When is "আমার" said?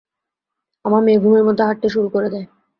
0.85-1.01